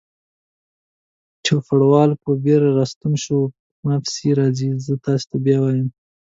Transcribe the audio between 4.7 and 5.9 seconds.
زه تاسې بیایم.